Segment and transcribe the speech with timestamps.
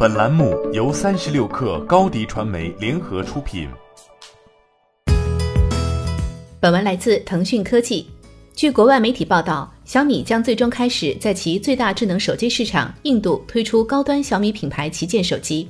[0.00, 3.68] 本栏目由三十六氪高低传媒联合出品。
[6.60, 8.08] 本文来自腾讯科技。
[8.54, 15.68] 据国外媒体报道，小米将最终开始在其最大智能手机市场印度推出高端小米品牌旗舰手机。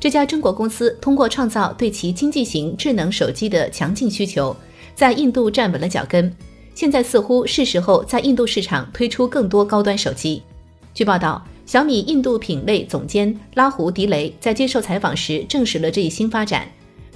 [0.00, 4.56] 这家中国公司通过创造对其经济型智能手机的强劲需求，
[4.92, 6.34] 在印度站稳了脚跟。
[6.74, 10.42] 现在似乎是时候在印度市场推出更多高端手机。
[10.92, 16.66] 据报道，小米印度品类总监拉胡迪雷在接受采访时证实了这一新发展。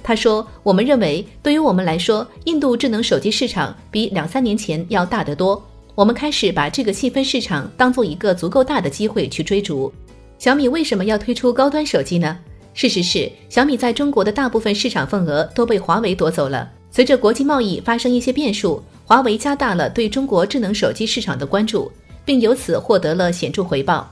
[0.01, 5.61] 他说：“我们认为，对于我们来说，印度智能手机市场比两三年前要大得多。
[5.95, 9.91] 我们开始把这个细分市场当做一个足够大的机会去追逐。
[10.39, 12.37] 小米为什么要推出高端手机呢？
[12.73, 16.71] 事实是，小米在中国的大部分市场份额都被华为夺走了。
[16.89, 21.91] 随着国际贸易发生一些变数，华为加大了对中国智能手机市场的关注，
[22.23, 24.09] 并由此获得了显著回报。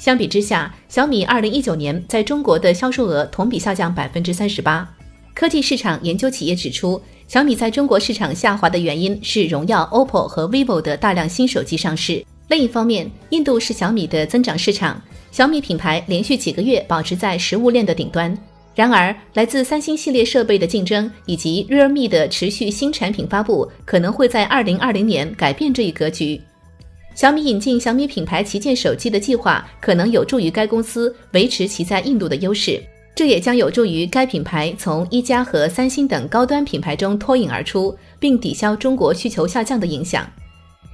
[0.00, 4.88] 相比之下，小米二零一九年在中国的销售额同比下降百分之三十八。”
[5.34, 12.24] 科技市场研究企业指出，小米在中国市场下滑的原因是荣耀、OPPO 和 vivo 的大量新手机上市。
[12.48, 18.34] 另一方面，印度是小米的增长市场，小米品牌连续几个月保持在食物链的顶端。
[18.74, 26.40] 然而，来自三星系列设备的竞争以及 Realme 的持续新产品发布，可能会在二零二零年改变这一格局。
[27.20, 32.82] 小米引进小米品牌旗舰手机的计划，可能有助于该公司维持其在印度的优势。
[33.14, 40.26] 这也将有助于该品牌从一加和三星等高端品牌中脱颖而出，并抵消中国需求下降的影响。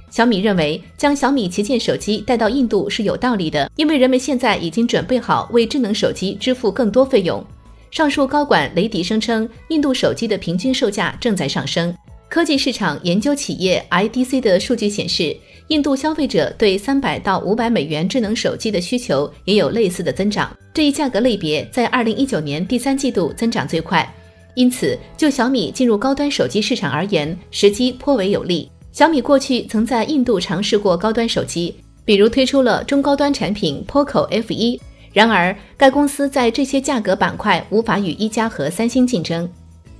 [0.09, 7.41] 小米认为，将小米旗舰手机带到印度是有道理的，因为人们现在已经准备好为智能手机支付更多费用。
[7.89, 11.95] 上述高管雷迪声称，印度手机的平均售价正在上升。
[12.29, 15.35] 科技市场研究企业 IDC 的数据显示，
[15.69, 20.55] 印度消费者对三百到五百美元智能手机的需求也有类似的增长。
[20.73, 24.13] 这一价格类别在二零一九年第三季度增长最快，
[24.55, 28.69] 因此就小米进入高端手机市场而言，时机颇为有利。
[28.91, 31.73] 小米过去曾在印度尝试过高端手机，
[32.03, 34.79] 比如推出了中高端产品 Poco F 一。
[35.13, 39.49] 然而，该公司在这些价格板块无法与一加和三星竞争。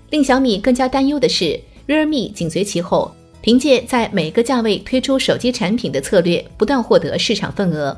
[0.10, 1.58] 令小米更加担忧的是。
[1.88, 3.10] Realme 紧随其后，
[3.42, 7.98] 凭借在每个价位推出手机产品的策略，不断获得市场份额。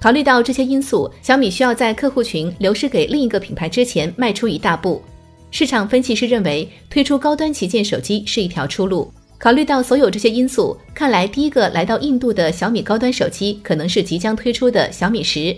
[0.00, 5.02] 考虑到这些因素，小米需要在客户群流失给另一个品牌之前迈出一大步。
[5.50, 9.12] 市场分析师认为，推出高端旗舰手机是一条出路。
[9.36, 15.56] 考虑到所有这些因素，看来第一个来到印度的小米高端手机可能是即将推出的小米十。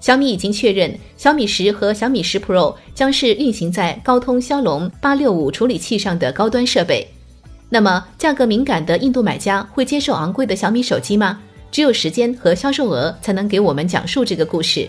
[0.00, 7.06] 小米已经确认，小米十和小米十 Pro 将是运行在高通骁龙八六五处理器上的高端设备。
[7.70, 11.38] 那么，价格敏感的印度买家会接受昂贵的小米手机吗？
[11.70, 14.88] 只有时间和销售额才能给我们讲述这个故事。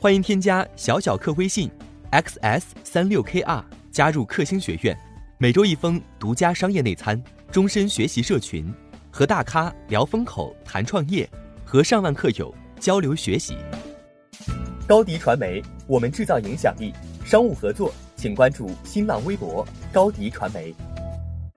[0.00, 1.68] 欢迎添加小小客微信
[2.12, 4.96] ，xs 三六 kr，加入克星学院，
[5.38, 8.72] 每周一封独家商业内参，终身学习社群，
[9.10, 11.28] 和大咖聊风口、谈创业，
[11.64, 13.56] 和上万客友交流学习。
[14.86, 16.94] 高迪传媒，我们制造影响力。
[17.24, 17.92] 商务合作。
[18.18, 20.74] 请关注新浪微博高迪传媒。